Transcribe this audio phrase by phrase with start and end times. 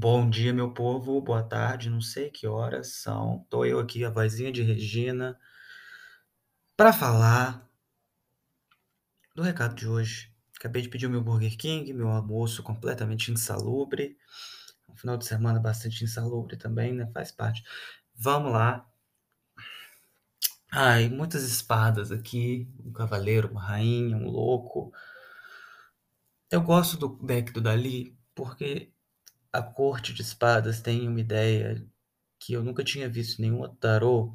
[0.00, 3.44] Bom dia, meu povo, boa tarde, não sei que horas são.
[3.50, 5.36] Tô eu aqui, a vozinha de Regina,
[6.76, 7.68] para falar
[9.34, 10.32] do recado de hoje.
[10.56, 14.16] Acabei de pedir o meu Burger King, meu almoço completamente insalubre.
[14.88, 17.10] Um final de semana bastante insalubre também, né?
[17.12, 17.64] Faz parte.
[18.14, 18.88] Vamos lá.
[20.70, 24.92] Ai, muitas espadas aqui, um cavaleiro, uma rainha, um louco.
[26.48, 28.92] Eu gosto do deck do Dali porque
[29.52, 31.84] a corte de espadas tem uma ideia
[32.38, 34.32] que eu nunca tinha visto em nenhum outro tarô,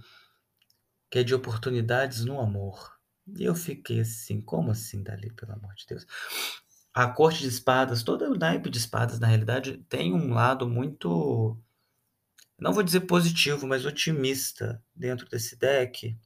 [1.09, 2.97] que é de oportunidades no amor.
[3.27, 6.05] E eu fiquei assim, como assim, Dali, pelo amor de Deus?
[6.93, 11.57] A corte de espadas, todo o naipe de espadas, na realidade, tem um lado muito,
[12.59, 16.17] não vou dizer positivo, mas otimista dentro desse deck.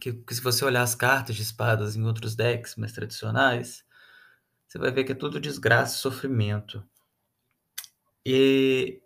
[0.00, 3.84] Que, que se você olhar as cartas de espadas em outros decks mais tradicionais,
[4.66, 6.82] você vai ver que é tudo desgraça e sofrimento.
[8.24, 9.00] E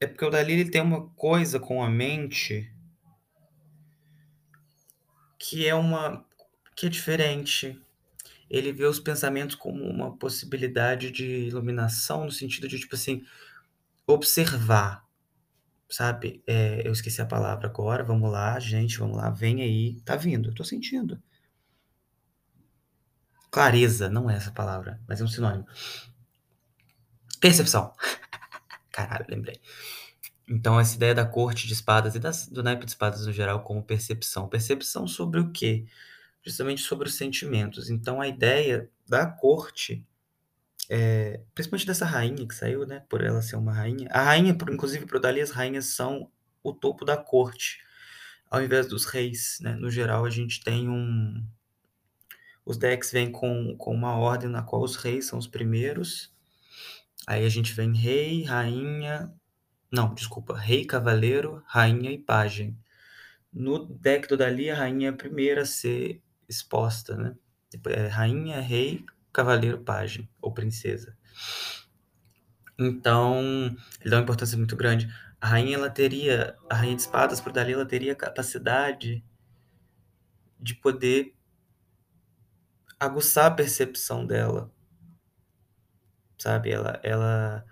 [0.00, 2.72] é porque o Dali ele tem uma coisa com a mente
[5.38, 6.24] que é uma
[6.76, 7.80] que é diferente.
[8.48, 13.22] Ele vê os pensamentos como uma possibilidade de iluminação no sentido de tipo assim
[14.06, 15.06] observar,
[15.88, 16.42] sabe?
[16.46, 18.04] É, eu esqueci a palavra agora.
[18.04, 21.20] Vamos lá, gente, vamos lá, vem aí, tá vindo, eu tô sentindo.
[23.50, 25.66] Clareza, não é essa palavra, mas é um sinônimo.
[27.40, 27.94] Percepção.
[28.92, 29.60] Caralho, lembrei.
[30.48, 33.62] Então, essa ideia da corte de espadas e das, do naipe de espadas no geral
[33.62, 34.48] como percepção.
[34.48, 35.86] Percepção sobre o quê?
[36.42, 37.88] Justamente sobre os sentimentos.
[37.88, 40.04] Então, a ideia da corte,
[40.88, 43.04] é, principalmente dessa rainha que saiu, né?
[43.08, 44.08] Por ela ser uma rainha.
[44.10, 46.28] A rainha, inclusive, para Dali, as rainhas são
[46.64, 47.78] o topo da corte,
[48.50, 49.58] ao invés dos reis.
[49.60, 49.76] Né?
[49.76, 51.46] No geral, a gente tem um.
[52.66, 56.34] Os decks vêm com, com uma ordem na qual os reis são os primeiros.
[57.26, 59.32] Aí a gente vem rei, rainha,
[59.92, 60.56] não, desculpa.
[60.56, 62.78] Rei, cavaleiro, rainha e pajem.
[63.52, 67.34] No deck do Dali, a rainha é a primeira a ser exposta, né?
[67.86, 71.16] É rainha, rei, cavaleiro, pajem ou princesa.
[72.78, 73.40] Então,
[74.00, 75.12] ele dá uma importância muito grande.
[75.40, 79.24] A rainha, ela teria, a rainha de espadas para Dali, ela teria a capacidade
[80.58, 81.34] de poder
[82.98, 84.70] aguçar a percepção dela,
[86.40, 86.70] sabe?
[86.70, 87.64] Ela, ela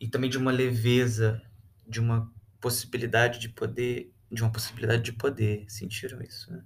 [0.00, 1.40] e também de uma leveza,
[1.86, 2.30] de uma
[2.60, 5.64] possibilidade de poder, de uma possibilidade de poder.
[5.68, 6.62] Sentiram isso, né?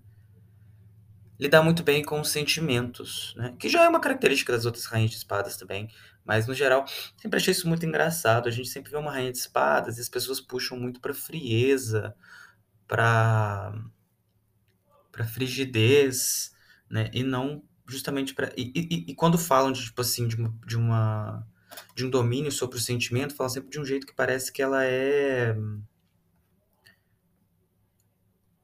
[1.39, 3.55] Lidar muito bem com os sentimentos, né?
[3.59, 5.89] Que já é uma característica das outras rainhas de espadas também,
[6.25, 6.85] mas no geral,
[7.17, 8.49] sempre achei isso muito engraçado.
[8.49, 12.15] A gente sempre vê uma rainha de espadas e as pessoas puxam muito para frieza,
[12.87, 13.73] para
[15.13, 16.55] para frigidez,
[16.89, 17.11] né?
[17.13, 20.77] E não justamente para e, e, e, quando falam de tipo assim de uma, de
[20.77, 21.47] uma
[21.95, 24.85] de um domínio sobre o sentimento, fala sempre de um jeito que parece que ela
[24.85, 25.55] é.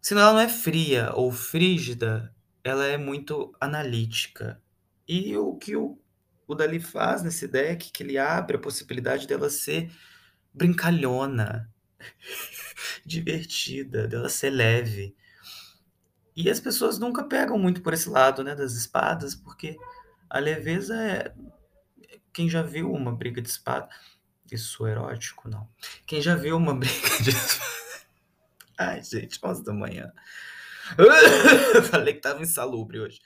[0.01, 4.61] Senão ela não é fria ou frígida, ela é muito analítica.
[5.07, 5.99] E o que o,
[6.47, 9.91] o Dali faz nesse deck, que ele abre a possibilidade dela ser
[10.53, 11.73] brincalhona,
[13.05, 15.15] divertida, dela ser leve.
[16.37, 19.79] E as pessoas nunca pegam muito por esse lado, né, das espadas, porque
[20.29, 21.35] a leveza é
[22.31, 23.89] quem já viu uma briga de espada.
[24.53, 25.67] Isso é erótico, não.
[26.07, 27.77] Quem já viu uma briga de espada.
[28.79, 30.13] Ai, gente, 11 da manhã.
[31.91, 33.21] Falei que tava insalubre hoje.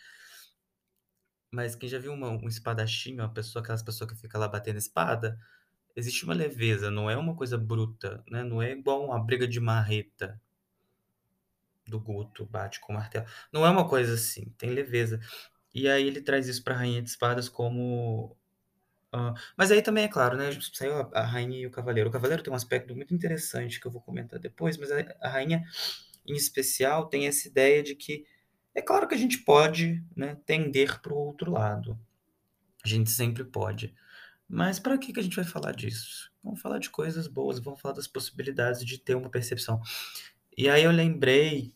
[1.52, 4.78] Mas quem já viu uma, um espadachim, uma pessoa, aquelas pessoas que fica lá batendo
[4.78, 5.36] espada,
[5.96, 8.44] existe uma leveza, não é uma coisa bruta, né?
[8.44, 10.40] Não é igual uma briga de marreta
[11.86, 13.26] do Guto bate com o martelo.
[13.52, 15.20] Não é uma coisa assim, tem leveza.
[15.74, 18.36] E aí ele traz isso para a Rainha de Espadas como
[19.12, 20.50] Uh, mas aí também é claro, né?
[20.72, 22.08] Saiu a, a, rainha e o cavaleiro.
[22.08, 25.28] O cavaleiro tem um aspecto muito interessante que eu vou comentar depois, mas a, a,
[25.28, 25.64] rainha,
[26.26, 28.24] em especial, tem essa ideia de que
[28.72, 31.98] é claro que a gente pode né, tender para o outro lado.
[32.84, 33.92] A gente sempre pode.
[34.48, 36.30] Mas para que, que a gente vai falar disso?
[36.42, 39.80] Vamos falar de coisas boas, vamos falar das possibilidades de ter uma percepção.
[40.60, 41.72] E aí eu lembrei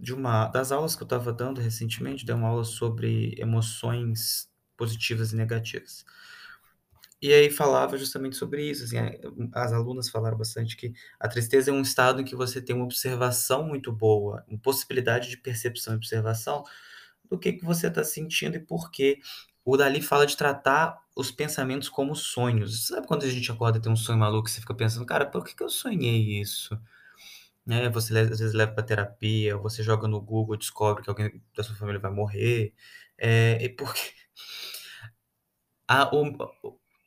[0.00, 5.34] de uma das aulas que eu estava dando recentemente, dei uma aula sobre emoções positivas
[5.34, 6.02] e negativas.
[7.20, 8.96] E aí falava justamente sobre isso, assim,
[9.52, 12.86] as alunas falaram bastante que a tristeza é um estado em que você tem uma
[12.86, 16.64] observação muito boa, uma possibilidade de percepção e observação
[17.28, 19.20] do que, que você está sentindo e por quê.
[19.62, 22.86] O Dali fala de tratar os pensamentos como sonhos.
[22.86, 25.26] Sabe quando a gente acorda e tem um sonho maluco e você fica pensando, cara,
[25.26, 26.80] por que, que eu sonhei isso?
[27.66, 27.88] Né?
[27.90, 31.76] Você às vezes leva para terapia, você joga no Google, descobre que alguém da sua
[31.76, 32.74] família vai morrer.
[33.18, 34.00] É, porque
[35.88, 36.32] a, o,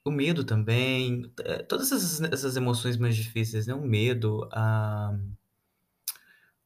[0.05, 5.13] o medo também, eh, todas essas essas emoções mais difíceis, né, o medo, a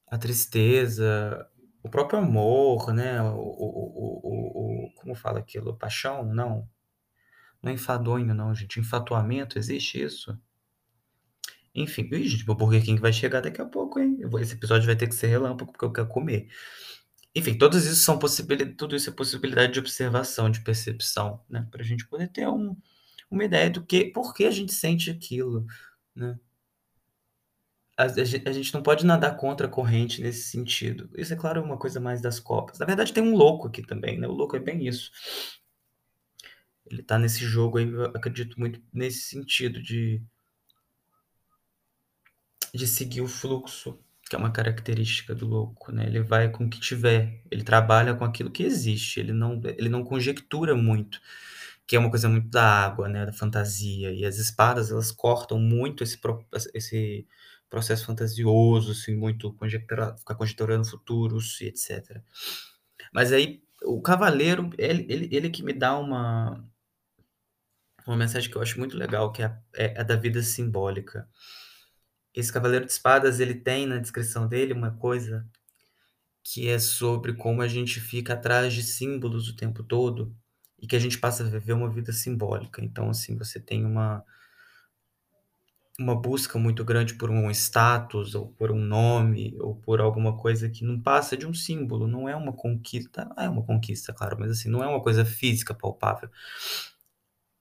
[0.08, 1.48] a tristeza,
[1.84, 5.76] o próprio amor, né, o o o o como fala aquilo?
[5.78, 6.24] Paixão?
[6.26, 6.68] Não.
[7.64, 10.38] Não é enfadonho não, gente, enfatuamento, existe isso?
[11.76, 14.18] Enfim, ih, gente, o Burger King vai chegar daqui a pouco, hein.
[14.42, 16.50] Esse episódio vai ter que ser relâmpago, porque eu quero comer.
[17.36, 18.20] Enfim, todos isso são
[18.78, 22.76] tudo isso é possibilidade de observação, de percepção, né, pra gente poder ter um
[23.32, 25.66] uma ideia do que por que a gente sente aquilo,
[26.16, 26.40] né.
[27.98, 31.10] A a a gente não pode nadar contra a corrente nesse sentido.
[31.18, 32.80] Isso é claro, é uma coisa mais das copas.
[32.80, 35.12] Na verdade tem um louco aqui também, né, o louco é bem isso.
[36.86, 40.22] Ele tá nesse jogo aí, eu acredito muito nesse sentido de
[42.74, 44.00] de seguir o fluxo,
[44.30, 48.14] que é uma característica do louco, né, ele vai com o que tiver, ele trabalha
[48.16, 51.20] com aquilo que existe, ele não ele não conjectura muito,
[51.88, 55.60] que é uma coisa muito da água, né, da fantasia, e as espadas elas cortam
[55.60, 56.20] muito esse
[56.74, 57.28] esse
[57.70, 62.24] processo fantasioso, assim, muito conjectura ficar conjecturando futuros e etcétera.
[63.14, 66.64] Mas aí, o cavaleiro, ele ele ele que me dá uma
[68.06, 71.30] uma mensagem que eu acho muito legal, que é é a da vida simbólica.
[72.36, 75.48] Esse cavaleiro de espadas, ele tem na descrição dele uma coisa
[76.44, 80.36] que é sobre como a gente fica atrás de símbolos o tempo todo,
[80.80, 82.84] e que a gente passa a viver uma vida simbólica.
[82.84, 84.24] Então, assim, você tem uma
[86.00, 90.70] uma busca muito grande por um status, ou por um nome, ou por alguma coisa
[90.70, 94.52] que não passa de um símbolo, não é uma conquista é uma conquista, claro, mas,
[94.52, 96.30] assim, não é uma coisa física palpável.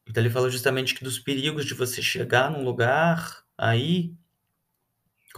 [0.06, 4.14] Então ele fala justamente que dos perigos de você chegar num lugar, aí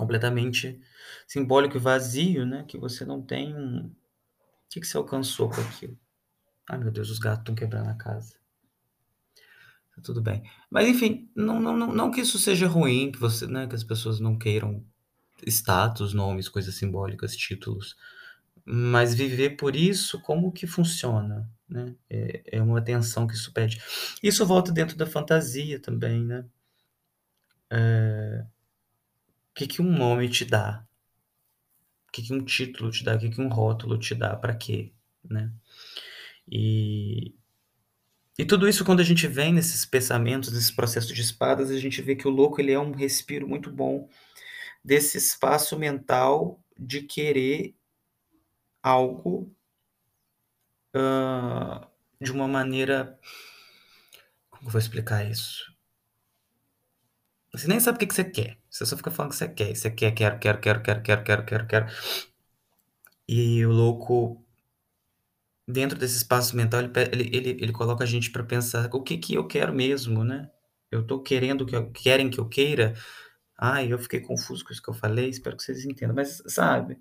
[0.00, 0.80] completamente
[1.28, 3.94] simbólico e vazio, né, que você não tem um
[4.70, 5.98] que que você alcançou com aquilo?
[6.70, 8.34] Ai meu Deus, os gatos estão quebrando a casa.
[9.94, 10.42] Tá tudo bem.
[10.70, 13.84] Mas enfim, não não não não que isso seja ruim, que você né, que as
[13.84, 14.84] pessoas não queiram
[15.46, 17.96] status, nomes, coisas simbólicas, títulos,
[18.64, 23.80] mas viver por isso, como que funciona, né, é é uma tensão que isso pede.
[24.22, 26.46] Isso volta dentro da fantasia também, né.
[27.70, 28.42] Eh
[29.60, 30.86] que que um nome te dá?
[32.12, 33.18] Que que um título te dá?
[33.18, 34.34] Que que um rótulo te dá?
[34.36, 34.92] Pra quê,
[35.28, 35.52] né.
[36.50, 37.34] E
[38.38, 42.00] e tudo isso quando a gente vem nesses pensamentos, nesses processos de espadas, a gente
[42.00, 44.08] vê que o louco ele é um respiro muito bom
[44.84, 47.74] desse espaço mental de querer
[48.82, 49.54] algo
[50.94, 51.80] hã,
[52.20, 53.18] de uma maneira
[54.50, 55.69] como vou explicar isso?
[57.52, 59.74] Você nem sabe o que que você quer, você só fica falando que você quer,
[59.74, 61.86] você quer, quero, quero, quero, quero, quero, quero, quero.
[63.38, 64.44] E o louco
[65.66, 69.16] dentro desse espaço mental, ele ele ele ele coloca a gente pra pensar: "O que
[69.18, 70.50] que eu quero mesmo, né?
[70.90, 72.94] Eu tô querendo que eu querem que eu queira?".
[73.58, 76.98] Ai, eu fiquei confuso com isso que eu falei, espero que vocês entendam, mas sabe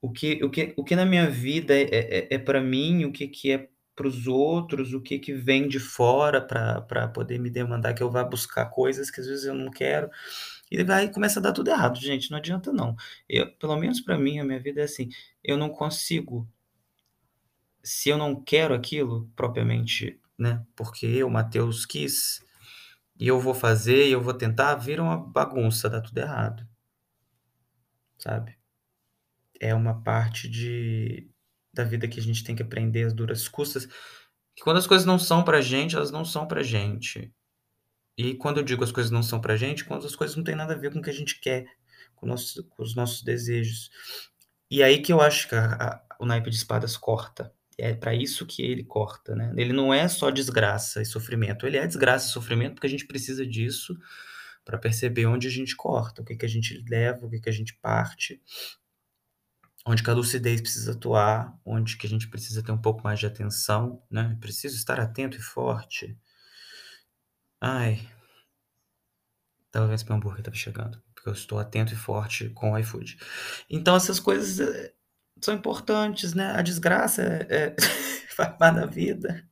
[0.00, 1.84] o que o que o que na minha vida é
[2.18, 5.66] é é pra mim, o que que é para os outros, o que que vem
[5.66, 9.54] de fora pra poder me demandar que eu vá buscar coisas que às vezes eu
[9.54, 10.10] não quero,
[10.70, 12.94] e vai começa a dar tudo errado, gente, não adianta não.
[13.28, 15.08] Eu pelo menos pra mim, a minha vida é assim,
[15.42, 16.48] eu não consigo
[17.82, 22.44] se eu não quero aquilo, propriamente, né, porque eu, Mateus, quis,
[23.18, 26.66] e eu vou fazer, e eu vou tentar, vira uma bagunça, dá tudo errado.
[28.18, 28.58] Sabe?
[29.60, 31.30] É uma parte de
[31.76, 33.86] da vida que a gente tem que aprender às duras custas,
[34.56, 37.32] que quando as coisas não são pra gente, elas não são pra gente.
[38.18, 40.56] E quando eu digo as coisas não são pra gente, quando as coisas não têm
[40.56, 41.66] nada a ver com o que a gente quer,
[42.16, 43.90] com nosso com os nossos desejos.
[44.70, 48.14] E aí que eu acho que a a o naipe de espadas corta, é pra
[48.14, 49.52] isso que ele corta, né.
[49.56, 53.06] Ele não é só desgraça e sofrimento, ele é desgraça e sofrimento, porque a gente
[53.06, 53.94] precisa disso
[54.64, 57.50] pra perceber onde a gente corta, o que que a gente leva, o que que
[57.50, 58.40] a gente parte.
[59.88, 63.20] Onde que a lucidez precisa atuar, onde que a gente precisa ter um pouco mais
[63.20, 66.18] de atenção, né, preciso estar atento e forte.
[67.60, 68.08] Ai.
[69.72, 73.18] Se meu hambúrguer estava chegando, porque eu estou atento e forte com o iFood.
[73.70, 74.92] Então essas coisas, eh,
[75.40, 77.76] são importantes, né, a desgraça é é
[78.34, 79.46] faz parte da vida.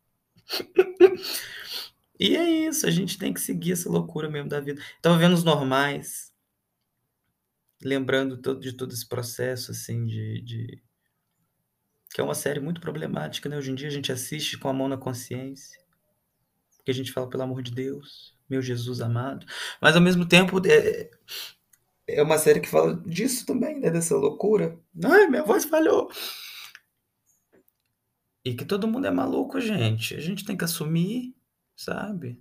[2.18, 4.80] E é isso, a gente tem que seguir essa loucura mesmo da vida.
[4.96, 6.33] Estava vendo Os Normais
[7.84, 10.82] lembrando todo de todo esse processo, assim, de de
[12.14, 14.72] que é uma série muito problemática, né, hoje em dia a gente assiste com a
[14.72, 15.78] mão na consciência,
[16.76, 19.46] porque a gente fala: "Pelo amor de Deus, meu Jesus amado",
[19.80, 21.10] mas ao mesmo tempo, eh,
[22.08, 24.78] é uma série que fala disso também, né, dessa loucura.
[25.04, 26.10] Ai, minha voz falhou.
[28.44, 31.34] E que todo mundo é maluco gente, a gente tem que assumir
[31.76, 32.40] sabe?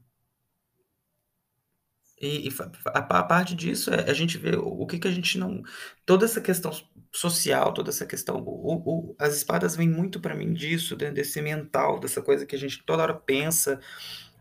[2.24, 2.53] E, e
[2.86, 5.62] a, a, parte disso é a gente ver o, que, que a gente não.
[6.06, 6.72] Toda essa questão
[7.12, 8.38] social, toda essa questão.
[8.38, 12.56] O, o, as espadas vêm muito para mim disso, né, desse mental, dessa coisa que
[12.56, 13.77] a gente toda hora pensa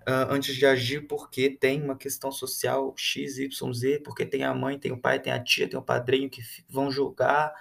[0.08, 4.54] uh, antes de agir, porque tem uma questão social X, Y, Z, porque tem a
[4.54, 7.52] mãe, tem o pai, tem a tia, tem o padrinho que vão julgar.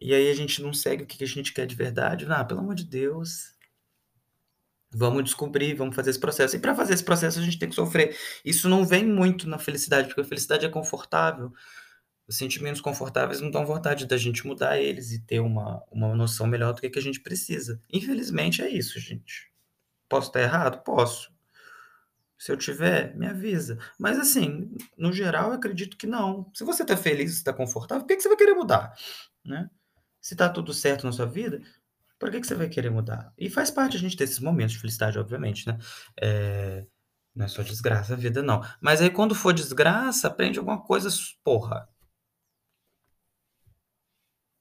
[0.00, 2.24] E aí a gente não segue o que a gente quer de verdade.
[2.30, 3.54] Ah, pelo amor de Deus,
[4.92, 6.56] Vamos descobrir, vamos fazer esse processo.
[6.56, 8.16] E para fazer esse processo a gente tem que sofrer.
[8.44, 11.52] Isso não vem muito na felicidade, porque a felicidade é confortável.
[12.26, 16.46] Os sentimentos confortáveis não dão vontade da gente mudar eles e ter uma, uma noção
[16.46, 17.80] melhor do que, que a gente precisa.
[17.92, 19.50] Infelizmente é isso, gente.
[20.08, 20.82] Posso estar errado?
[20.82, 21.32] Posso.
[22.36, 23.78] Se eu tiver, me avisa.
[23.98, 26.50] Mas assim, no geral, eu acredito que não.
[26.54, 28.94] Se você está feliz, está confortável, por que, que você vai querer mudar?
[29.44, 29.70] Né?
[30.20, 31.62] Se está tudo certo na sua vida,
[32.20, 33.32] por que, que você vai querer mudar?
[33.38, 35.78] E faz parte a gente ter esses momentos de felicidade, obviamente, né?
[36.20, 36.86] É...
[37.34, 38.62] Não é só desgraça a vida, não.
[38.80, 41.08] Mas aí quando for desgraça, aprende alguma coisa,
[41.42, 41.88] porra.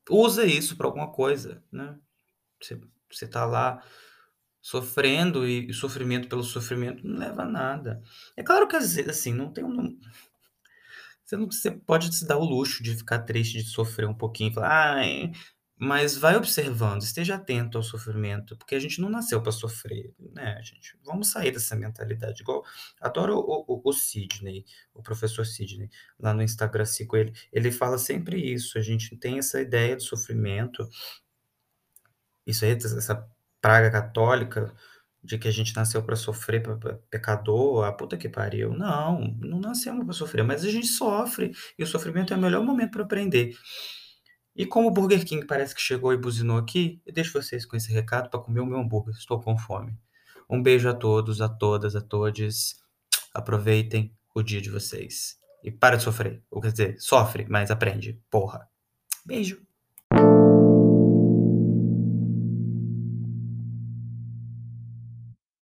[0.09, 1.99] Usa isso para alguma coisa, né?
[2.61, 2.79] Você,
[3.11, 3.83] você tá lá
[4.61, 8.01] sofrendo e, e, sofrimento pelo sofrimento não leva a nada.
[8.37, 9.99] É claro que às vezes, assim, não tem um.
[11.25, 14.53] Você, não, você pode se dar o luxo de ficar triste, de sofrer um pouquinho,
[14.53, 15.31] falar, ai,
[15.81, 20.61] mas vai observando, esteja atento ao sofrimento, porque a gente não nasceu para sofrer, né,
[20.61, 20.97] gente?
[21.05, 22.41] Vamos sair dessa mentalidade.
[22.41, 22.65] Igual,
[22.99, 27.31] adoro o, o, o Sidney, o professor Sidney, lá no Instagram, sigo ele.
[27.49, 30.85] Ele fala sempre isso, a gente tem essa ideia de sofrimento,
[32.45, 33.25] isso aí, essa
[33.61, 34.75] praga católica,
[35.23, 38.73] de que a gente nasceu para sofrer, para pecador, a puta que pariu.
[38.73, 42.63] Não, não nascemos para sofrer, mas a gente sofre, e o sofrimento é o melhor
[42.63, 43.55] momento para aprender.
[44.59, 47.77] E como o Burger King parece que chegou e buzinou aqui, eu deixo vocês com
[47.77, 49.15] esse recado para comer o meu hambúrguer.
[49.15, 49.97] Estou com fome.
[50.49, 52.75] Um beijo a todos, a todas, a todos.
[53.33, 55.39] Aproveitem o dia de vocês.
[55.63, 56.43] E para de sofrer.
[56.51, 58.21] Ou quer dizer, sofre, mas aprende.
[58.29, 58.67] Porra.
[59.25, 59.65] Beijo.